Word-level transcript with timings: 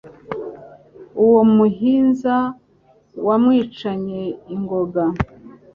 Uwo 1.23 1.41
muhinza 1.55 2.35
wamwicanye 3.25 4.21
ingoga 4.55 5.03